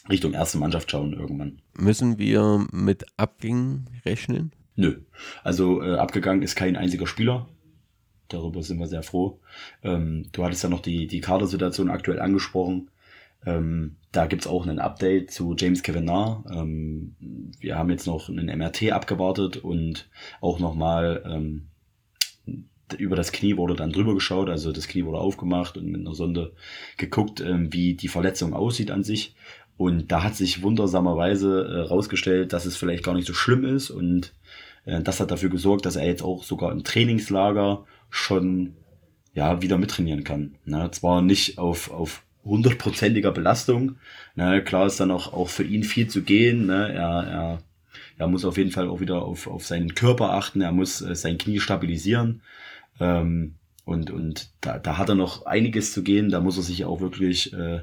[0.08, 1.60] Richtung erste Mannschaft schauen irgendwann.
[1.78, 4.52] Müssen wir mit Abgängen rechnen?
[4.76, 5.00] Nö.
[5.42, 7.48] Also äh, abgegangen ist kein einziger Spieler.
[8.28, 9.40] Darüber sind wir sehr froh.
[9.82, 12.90] Ähm, du hattest ja noch die, die Kadersituation aktuell angesprochen.
[13.44, 16.44] Ähm, da gibt's auch ein Update zu James Kavanagh.
[16.50, 17.16] Ähm,
[17.58, 20.08] wir haben jetzt noch einen MRT abgewartet und
[20.40, 21.70] auch nochmal ähm,
[22.98, 26.14] über das Knie wurde dann drüber geschaut, also das Knie wurde aufgemacht und mit einer
[26.14, 26.52] Sonde
[26.96, 29.34] geguckt, ähm, wie die Verletzung aussieht an sich.
[29.80, 33.88] Und da hat sich wundersamerweise äh, dass es vielleicht gar nicht so schlimm ist.
[33.88, 34.34] Und
[34.84, 38.74] äh, das hat dafür gesorgt, dass er jetzt auch sogar im Trainingslager schon
[39.32, 40.56] ja wieder mittrainieren kann.
[40.66, 40.90] Ne?
[40.90, 43.96] Zwar nicht auf, auf hundertprozentiger Belastung.
[44.34, 46.66] Ne, klar ist dann auch, auch für ihn viel zu gehen.
[46.66, 47.62] Ne, er, er,
[48.18, 50.60] er muss auf jeden Fall auch wieder auf, auf seinen Körper achten.
[50.60, 52.42] Er muss äh, sein Knie stabilisieren.
[53.00, 53.54] Ähm,
[53.86, 56.28] und und da, da hat er noch einiges zu gehen.
[56.28, 57.80] Da muss er sich auch wirklich, äh,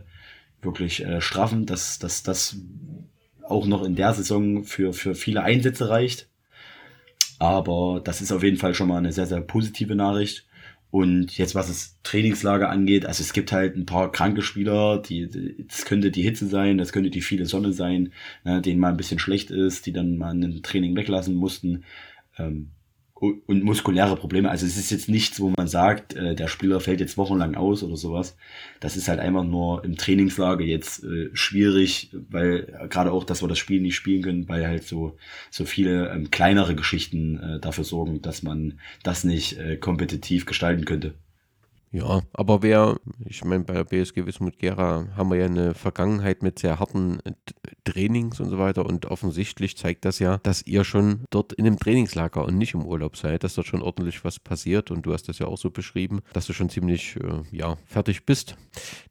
[0.62, 2.58] wirklich äh, straffen, dass, dass das
[3.43, 6.28] auch noch in der Saison für, für viele Einsätze reicht.
[7.39, 10.46] Aber das ist auf jeden Fall schon mal eine sehr, sehr positive Nachricht.
[10.89, 15.65] Und jetzt, was das Trainingslager angeht, also es gibt halt ein paar kranke Spieler, die,
[15.67, 18.13] das könnte die Hitze sein, das könnte die viele Sonne sein,
[18.46, 21.84] ne, denen mal ein bisschen schlecht ist, die dann mal ein Training weglassen mussten.
[22.38, 22.72] Ähm,
[23.19, 24.49] und muskuläre Probleme.
[24.49, 27.84] Also es ist jetzt nichts, wo man sagt, äh, der Spieler fällt jetzt wochenlang aus
[27.84, 28.38] oder sowas.
[28.80, 33.41] Das ist halt einfach nur im Trainingslager jetzt äh, schwierig, weil äh, gerade auch, dass
[33.41, 35.17] wir das Spiel nicht spielen können, weil halt so
[35.49, 40.86] so viele ähm, kleinere Geschichten äh, dafür sorgen, dass man das nicht äh, kompetitiv gestalten
[40.86, 41.13] könnte.
[41.91, 46.43] Ja, aber wer, ich meine, bei der BSG Wismut Gera haben wir ja eine Vergangenheit
[46.43, 47.32] mit sehr harten äh,
[47.86, 51.80] Trainings und so weiter und offensichtlich zeigt das ja, dass ihr schon dort in einem
[51.80, 55.30] Trainingslager und nicht im Urlaub seid, dass dort schon ordentlich was passiert und du hast
[55.30, 58.58] das ja auch so beschrieben, dass du schon ziemlich, äh, ja, fertig bist.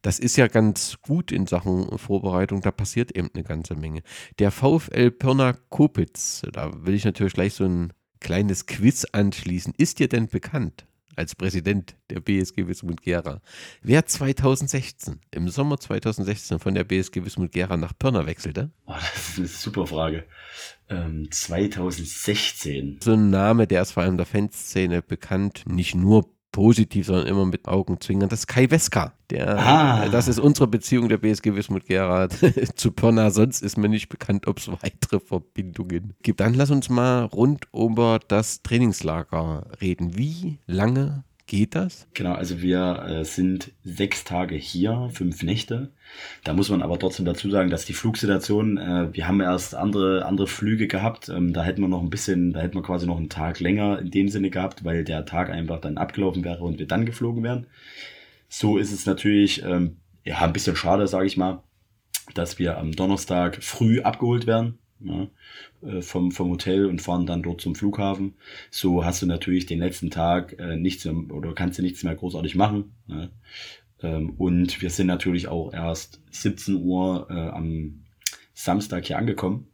[0.03, 4.03] Das ist ja ganz gut in Sachen Vorbereitung, da passiert eben eine ganze Menge.
[4.37, 9.73] Der VfL Pirna Kopitz, da will ich natürlich gleich so ein kleines Quiz anschließen.
[9.77, 10.85] Ist dir denn bekannt,
[11.17, 13.41] als Präsident der BSG Wismut Gera.
[13.81, 18.71] Wer 2016, im Sommer 2016 von der BSG Wismut Gera nach Pirna wechselte?
[18.85, 20.25] Oh, das ist eine super Frage.
[20.89, 22.99] Ähm, 2016.
[23.03, 27.45] So ein Name, der ist vor allem der Fanszene bekannt, nicht nur positiv, sondern immer
[27.45, 28.29] mit Augenzwinkern.
[28.29, 29.13] Das ist Kai Weska.
[29.29, 30.09] Der, ah.
[30.09, 32.29] Das ist unsere Beziehung der BSG Wismut Gera
[32.75, 33.29] zu Pirna.
[33.29, 36.39] Sonst ist mir nicht bekannt, ob es weitere Verbindungen gibt.
[36.39, 40.17] Dann lass uns mal rund über das Trainingslager reden.
[40.17, 42.07] Wie lange Geht das?
[42.13, 45.93] Genau, also wir äh, sind sechs Tage hier, fünf Nächte.
[46.43, 50.25] Da muss man aber trotzdem dazu sagen, dass die Flugsituation, äh, wir haben erst andere,
[50.25, 51.29] andere Flüge gehabt.
[51.29, 53.99] Ähm, da hätten wir noch ein bisschen, da hätten wir quasi noch einen Tag länger
[53.99, 57.43] in dem Sinne gehabt, weil der Tag einfach dann abgelaufen wäre und wir dann geflogen
[57.43, 57.67] wären.
[58.49, 61.63] So ist es natürlich ähm, ja, ein bisschen schade, sage ich mal,
[62.33, 64.79] dass wir am Donnerstag früh abgeholt werden.
[64.99, 65.27] Ja,
[65.87, 68.33] äh, vom, vom Hotel und fahren dann dort zum Flughafen.
[68.71, 72.15] So hast du natürlich den letzten Tag äh, nichts mehr, oder kannst du nichts mehr
[72.15, 72.95] großartig machen.
[73.05, 73.29] Ne?
[74.01, 78.05] Ähm, und wir sind natürlich auch erst 17 Uhr äh, am
[78.53, 79.67] Samstag hier angekommen,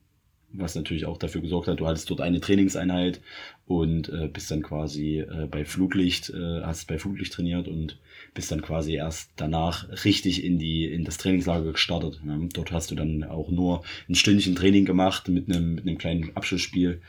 [0.54, 3.22] was natürlich auch dafür gesorgt hat, du hattest dort eine Trainingseinheit
[3.66, 8.00] und äh, bist dann quasi äh, bei Fluglicht, äh, hast bei Fluglicht trainiert und
[8.34, 12.22] bist dann quasi erst danach richtig in die in das Trainingslager gestartet.
[12.24, 12.50] Ne?
[12.54, 16.36] Dort hast du dann auch nur ein Stündchen Training gemacht mit einem mit einem kleinen
[16.36, 17.02] Abschlussspiel.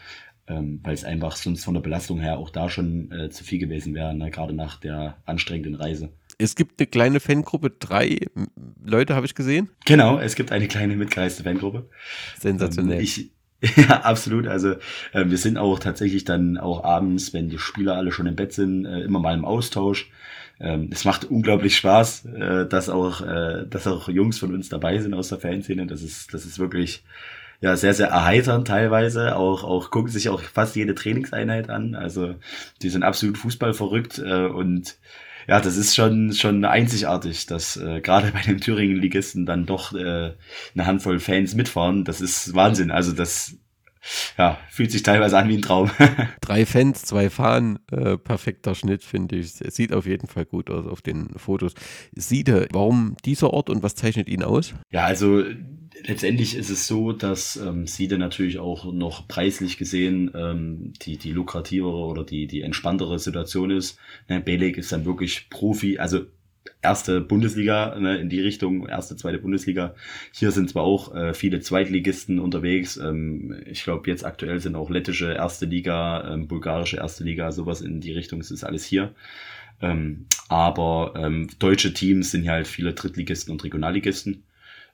[0.47, 3.59] ähm, weil es einfach sonst von der Belastung her auch da schon äh, zu viel
[3.59, 4.31] gewesen wäre, ne?
[4.31, 6.11] gerade nach der anstrengenden Reise.
[6.39, 8.19] Es gibt eine kleine Fangruppe, drei
[8.85, 9.71] Leute habe ich gesehen.
[9.87, 11.89] Genau, es gibt eine kleine mitgereiste Fangruppe.
[12.39, 12.99] Sensationell.
[12.99, 13.31] Ähm, ich,
[13.77, 14.47] ja, absolut.
[14.47, 14.73] Also
[15.13, 18.53] äh, wir sind auch tatsächlich dann auch abends, wenn die Spieler alle schon im Bett
[18.53, 20.11] sind, äh, immer mal im Austausch.
[20.61, 24.99] Ähm, es macht unglaublich Spaß, äh, dass auch, äh, dass auch Jungs von uns dabei
[24.99, 25.87] sind aus der Fanszene.
[25.87, 27.05] Das ist, das ist wirklich
[27.61, 29.37] ja sehr, sehr erheiternd teilweise.
[29.37, 31.95] Auch, auch gucken sich auch fast jede Trainingseinheit an.
[31.95, 32.35] Also
[32.83, 34.97] die sind absolut Fußball verrückt äh, und
[35.47, 40.33] ja, das ist schon, schon einzigartig, dass äh, gerade bei den Thüringen-Ligisten dann doch äh,
[40.75, 42.05] eine Handvoll Fans mitfahren.
[42.05, 42.91] Das ist Wahnsinn.
[42.91, 43.57] Also das
[44.39, 45.91] ja, fühlt sich teilweise an wie ein Traum.
[46.41, 49.61] Drei Fans, zwei Fahnen, äh, perfekter Schnitt, finde ich.
[49.61, 51.75] Es sieht auf jeden Fall gut aus auf den Fotos.
[52.15, 54.75] Siede, warum dieser Ort und was zeichnet ihn aus?
[54.91, 55.43] Ja, also
[56.07, 61.33] letztendlich ist es so, dass ähm, Siede natürlich auch noch preislich gesehen ähm, die, die
[61.33, 63.99] lukrativere oder die, die entspanntere Situation ist.
[64.29, 66.27] Ne, Belek ist dann wirklich Profi, also
[66.83, 69.95] erste Bundesliga ne, in die Richtung, erste, zweite Bundesliga.
[70.33, 72.97] Hier sind zwar auch äh, viele Zweitligisten unterwegs.
[72.97, 77.81] Ähm, ich glaube, jetzt aktuell sind auch lettische erste Liga, ähm, bulgarische erste Liga, sowas
[77.81, 78.41] in die Richtung.
[78.41, 79.15] Es ist alles hier.
[79.81, 84.45] Ähm, aber ähm, deutsche Teams sind hier halt viele Drittligisten und Regionalligisten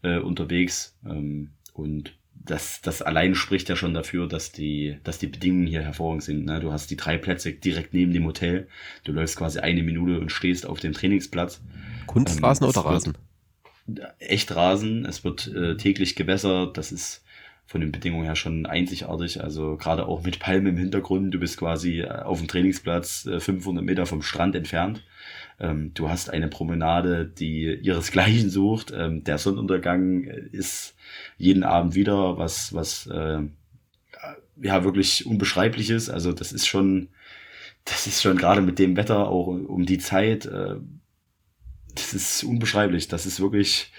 [0.03, 0.97] äh, unterwegs.
[1.05, 5.83] Ähm, und das, das allein spricht ja schon dafür, dass die, dass die Bedingungen hier
[5.83, 6.47] hervorragend sind.
[6.47, 6.61] Ne?
[6.61, 8.67] Du hast die drei Plätze direkt neben dem Hotel.
[9.05, 11.61] Du läufst quasi eine Minute und stehst auf dem Trainingsplatz.
[12.07, 13.19] Kunstrasen ähm, oder Rasen?
[14.19, 15.05] Echt Rasen.
[15.05, 16.79] Es wird äh, täglich gewässert.
[16.79, 17.23] Das ist
[17.67, 19.43] von den Bedingungen her schon einzigartig.
[19.43, 21.35] Also gerade auch mit Palmen im Hintergrund.
[21.35, 25.05] Du bist quasi äh, auf dem Trainingsplatz äh, 500 Meter vom Strand entfernt.
[25.61, 28.93] Ähm, du hast eine Promenade, die ihresgleichen sucht.
[28.97, 30.95] Ähm, der Sonnenuntergang ist
[31.37, 33.41] jeden Abend wieder was, was äh,
[34.63, 36.09] ja wirklich unbeschreiblich ist.
[36.09, 37.09] Also das ist schon,
[37.85, 40.47] das ist schon gerade mit dem Wetter auch um die Zeit.
[40.47, 40.77] Äh,
[41.95, 43.09] das ist unbeschreiblich.
[43.09, 43.93] Das ist wirklich,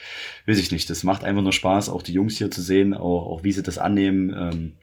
[0.47, 0.89] weiß ich nicht.
[0.89, 3.63] Das macht einfach nur Spaß, auch die Jungs hier zu sehen, auch, auch wie sie
[3.63, 4.33] das annehmen.
[4.35, 4.73] Ähm,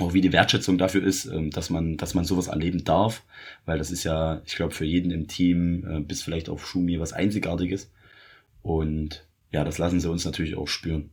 [0.00, 3.22] auch wie die Wertschätzung dafür ist, ähm, dass man, dass man sowas erleben darf,
[3.66, 6.98] weil das ist ja, ich glaube, für jeden im Team, äh, bis vielleicht auf Schumi,
[7.00, 7.90] was Einzigartiges.
[8.62, 11.10] Und ja, das lassen sie uns natürlich auch spüren.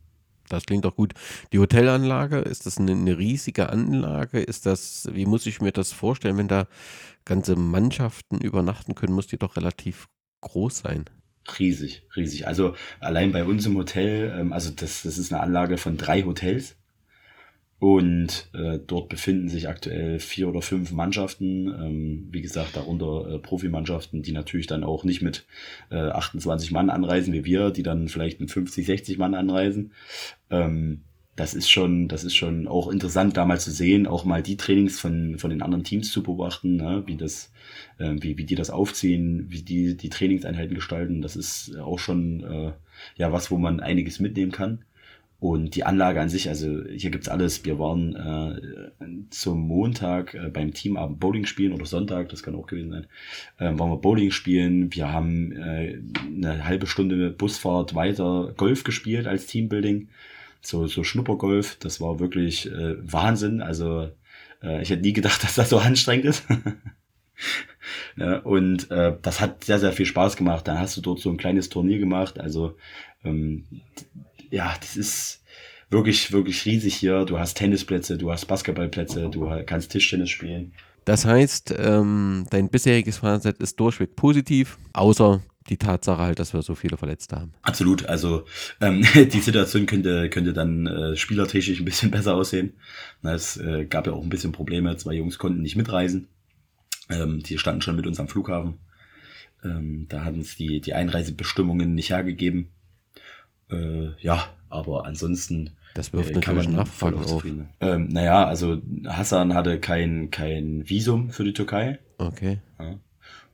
[0.48, 1.12] Das klingt doch gut.
[1.52, 4.40] Die Hotelanlage, ist das eine, eine, riesige Anlage?
[4.40, 6.66] Ist das, wie muss ich mir das vorstellen, wenn da
[7.28, 10.08] ganze Mannschaften übernachten können, muss die doch relativ
[10.40, 11.04] groß sein.
[11.58, 12.46] Riesig, riesig.
[12.46, 16.22] Also allein bei uns im Hotel, ähm, also das, das ist eine Anlage von drei
[16.22, 16.76] Hotels.
[17.80, 23.38] Und äh, dort befinden sich aktuell vier oder fünf Mannschaften, ähm, wie gesagt, darunter äh,
[23.38, 25.46] Profimannschaften, die natürlich dann auch nicht mit
[25.90, 29.92] äh, 28 Mann anreisen wie wir, die dann vielleicht mit 50, 60 Mann anreisen.
[30.50, 31.02] Ähm,
[31.36, 34.56] das ist schon, das ist schon auch interessant, da mal zu sehen, auch mal die
[34.56, 37.52] Trainings von, von den anderen Teams zu beobachten, ne, wie das,
[37.98, 41.22] äh, wie, wie die das aufziehen, wie die die Trainingseinheiten gestalten.
[41.22, 42.72] Das ist auch schon äh,
[43.16, 44.84] ja was, wo man einiges mitnehmen kann.
[45.40, 47.64] Und die Anlage an sich, also hier gibt's alles.
[47.64, 52.66] Wir waren äh, zum Montag äh, beim Teamabend Bowling spielen oder Sonntag, das kann auch
[52.66, 53.06] gewesen sein,
[53.58, 54.92] äh, waren wir Bowling spielen.
[54.92, 60.08] Wir haben äh, eine halbe Stunde Busfahrt weiter Golf gespielt als Teambuilding,
[60.60, 61.76] so, so Schnuppergolf.
[61.76, 63.62] Das war wirklich äh, Wahnsinn.
[63.62, 64.10] Also
[64.60, 66.44] äh, ich hätte nie gedacht, dass das so anstrengend ist.
[68.16, 70.66] ja, und äh, das hat sehr, sehr viel Spaß gemacht.
[70.66, 72.40] Dann hast du dort so ein kleines Turnier gemacht.
[72.40, 72.76] Also
[73.22, 73.66] ähm,
[74.50, 75.42] ja, das ist
[75.90, 77.24] wirklich, wirklich riesig hier.
[77.24, 80.72] Du hast Tennisplätze, du hast Basketballplätze, du kannst Tischtennis spielen.
[81.04, 86.62] Das heißt, ähm, dein bisheriges Fazit ist durchweg positiv, außer die Tatsache halt, dass wir
[86.62, 87.52] so viele Verletzte haben.
[87.62, 88.06] Absolut.
[88.06, 88.44] Also
[88.80, 92.74] ähm, die Situation könnte, könnte dann äh, spielertechnisch ein bisschen besser aussehen.
[93.22, 94.96] Es äh, gab ja auch ein bisschen Probleme.
[94.96, 96.28] Zwei Jungs konnten nicht mitreisen.
[97.10, 98.78] Ähm, die standen schon mit uns am Flughafen.
[99.64, 102.68] Ähm, da hatten es die, die Einreisebestimmungen nicht hergegeben.
[103.70, 105.70] Äh, ja, aber ansonsten.
[105.94, 107.44] Das wirft äh, natürlich Nachfragen auf.
[107.80, 111.98] Ähm, naja, also Hassan hatte kein, kein Visum für die Türkei.
[112.18, 112.58] Okay.
[112.78, 112.98] Ja.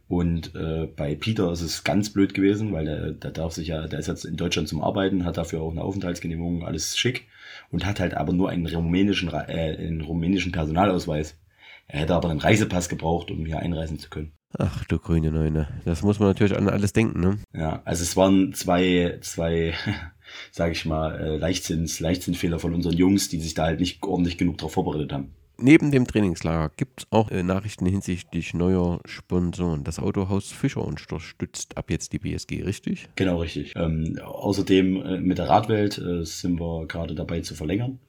[0.09, 3.87] Und äh, bei Peter ist es ganz blöd gewesen, weil der, der darf sich ja,
[3.87, 7.27] der ist jetzt in Deutschland zum Arbeiten, hat dafür auch eine Aufenthaltsgenehmigung, alles schick
[7.71, 11.39] und hat halt aber nur einen rumänischen, äh, einen rumänischen Personalausweis.
[11.87, 14.33] Er hätte aber einen Reisepass gebraucht, um hier einreisen zu können.
[14.59, 15.69] Ach du grüne Neune.
[15.85, 17.39] Das muss man natürlich an alles denken, ne?
[17.53, 19.75] Ja, also es waren zwei, zwei,
[20.53, 24.39] sag ich mal, äh, Leichtsinns, Leichtsinnfehler von unseren Jungs, die sich da halt nicht ordentlich
[24.39, 25.35] genug darauf vorbereitet haben.
[25.57, 29.85] Neben dem Trainingslager gibt es auch äh, Nachrichten hinsichtlich neuer Sponsoren.
[29.85, 33.09] Das Autohaus Fischer unterstützt ab jetzt die BSG, richtig?
[33.15, 33.73] Genau, richtig.
[33.77, 38.01] Ähm, außerdem äh, mit der Radwelt äh, sind wir gerade dabei zu verlängern.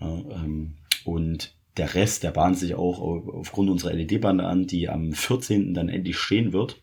[0.00, 5.74] Ähm, und der Rest, der bahnt sich auch aufgrund unserer LED-Bande an, die am 14.
[5.74, 6.82] dann endlich stehen wird.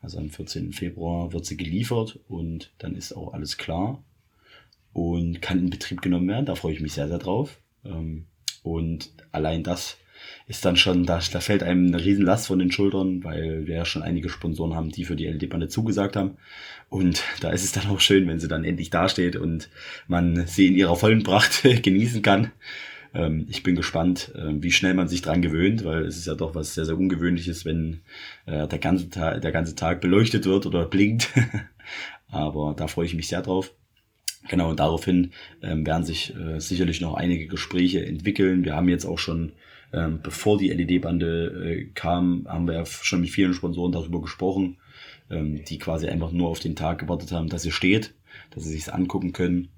[0.00, 0.72] Also am 14.
[0.72, 4.02] Februar wird sie geliefert und dann ist auch alles klar
[4.92, 6.46] und kann in Betrieb genommen werden.
[6.46, 7.58] Da freue ich mich sehr, sehr drauf.
[7.84, 8.26] Ähm,
[8.62, 9.98] und allein das
[10.46, 13.84] ist dann schon, da, da fällt einem eine Riesenlast von den Schultern, weil wir ja
[13.84, 16.36] schon einige Sponsoren haben, die für die LED-Bande zugesagt haben.
[16.88, 19.68] Und da ist es dann auch schön, wenn sie dann endlich dasteht und
[20.06, 22.52] man sie in ihrer vollen Pracht genießen kann.
[23.14, 26.34] Ähm, ich bin gespannt, äh, wie schnell man sich dran gewöhnt, weil es ist ja
[26.34, 28.00] doch was sehr, sehr Ungewöhnliches, wenn
[28.46, 31.30] äh, der, ganze Tag, der ganze Tag beleuchtet wird oder blinkt.
[32.28, 33.72] Aber da freue ich mich sehr drauf.
[34.48, 35.30] Genau, und daraufhin
[35.62, 38.64] ähm, werden sich äh, sicherlich noch einige Gespräche entwickeln.
[38.64, 39.52] Wir haben jetzt auch schon,
[39.92, 44.76] ähm, bevor die LED-Bande äh, kam, haben wir schon mit vielen Sponsoren darüber gesprochen,
[45.30, 48.12] ähm, die quasi einfach nur auf den Tag gewartet haben, dass sie steht,
[48.50, 49.68] dass sie sich angucken können.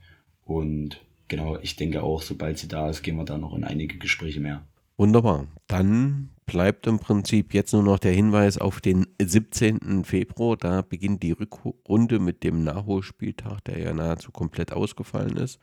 [0.45, 3.99] Und genau, ich denke auch, sobald sie da ist, gehen wir da noch in einige
[3.99, 4.65] Gespräche mehr.
[4.97, 5.47] Wunderbar.
[5.67, 10.05] Dann bleibt im Prinzip jetzt nur noch der Hinweis auf den 17.
[10.05, 10.57] Februar.
[10.57, 15.59] Da beginnt die Rückrunde mit dem Nachholspieltag, der ja nahezu komplett ausgefallen ist.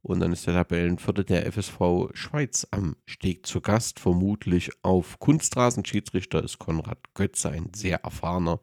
[0.00, 5.84] Und dann ist der Tabellenviertel der FSV Schweiz am Steg zu Gast, vermutlich auf Kunstrasen.
[5.84, 8.60] Schiedsrichter ist Konrad Götze, ein sehr erfahrener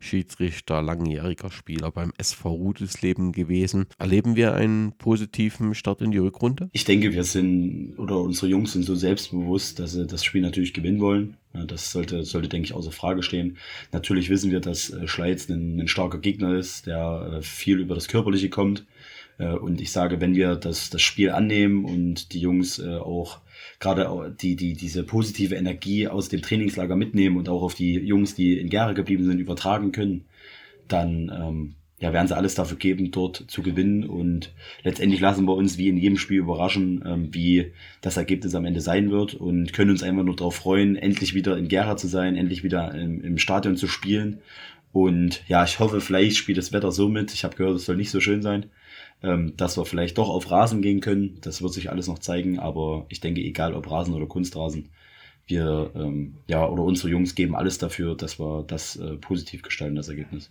[0.00, 3.86] Schiedsrichter, langjähriger Spieler beim SV Rudelsleben gewesen.
[3.98, 6.70] Erleben wir einen positiven Start in die Rückrunde?
[6.72, 10.74] Ich denke, wir sind oder unsere Jungs sind so selbstbewusst, dass sie das Spiel natürlich
[10.74, 11.36] gewinnen wollen.
[11.52, 13.58] Das sollte, sollte denke ich, außer Frage stehen.
[13.92, 17.94] Natürlich wissen wir, dass äh, Schleiz ein, ein starker Gegner ist, der äh, viel über
[17.94, 18.86] das Körperliche kommt.
[19.38, 23.40] Äh, und ich sage, wenn wir das, das Spiel annehmen und die Jungs auch
[23.80, 28.34] gerade die, die, diese positive Energie aus dem Trainingslager mitnehmen und auch auf die Jungs,
[28.34, 30.26] die in Gera geblieben sind, übertragen können,
[30.86, 34.04] dann ähm, ja, werden sie alles dafür geben, dort zu gewinnen.
[34.04, 34.52] Und
[34.84, 38.82] letztendlich lassen wir uns wie in jedem Spiel überraschen, ähm, wie das Ergebnis am Ende
[38.82, 42.36] sein wird und können uns einfach nur darauf freuen, endlich wieder in Gera zu sein,
[42.36, 44.40] endlich wieder im, im Stadion zu spielen.
[44.92, 47.32] Und ja, ich hoffe, vielleicht spielt das Wetter so mit.
[47.32, 48.66] Ich habe gehört, es soll nicht so schön sein
[49.22, 51.38] ähm, dass wir vielleicht doch auf Rasen gehen können.
[51.42, 54.88] Das wird sich alles noch zeigen, aber ich denke, egal ob Rasen oder Kunstrasen,
[55.46, 59.96] wir ähm, ja oder unsere Jungs geben alles dafür, dass wir das äh, positiv gestalten,
[59.96, 60.50] das Ergebnis.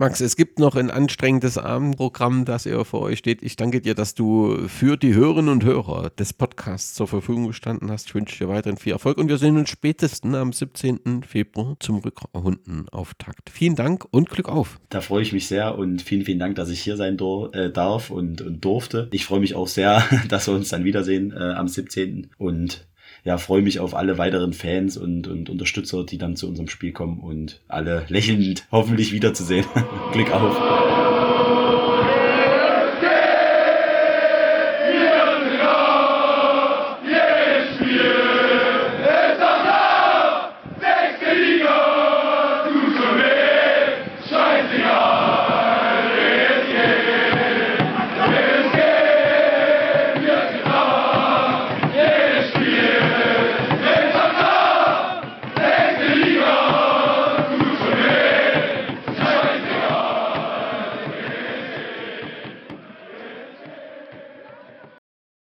[0.00, 3.42] Max, es gibt noch ein anstrengendes Abendprogramm, das ihr vor euch steht.
[3.42, 7.90] Ich danke dir, dass du für die Hörerinnen und Hörer des Podcasts zur Verfügung gestanden
[7.90, 8.06] hast.
[8.06, 11.22] Ich wünsche dir weiterhin viel Erfolg und wir sehen uns spätestens am 17.
[11.22, 13.50] Februar zum Rückrundenauftakt.
[13.50, 14.80] Vielen Dank und Glück auf.
[14.88, 17.18] Da freue ich mich sehr und vielen, vielen Dank, dass ich hier sein
[17.52, 19.08] äh, darf und, und durfte.
[19.12, 22.30] Ich freue mich auch sehr, dass wir uns dann wiedersehen äh, am 17.
[22.38, 22.88] und
[23.24, 26.92] ja, freue mich auf alle weiteren Fans und, und Unterstützer, die dann zu unserem Spiel
[26.92, 29.66] kommen und alle lächelnd hoffentlich wiederzusehen.
[30.12, 30.89] Glück auf!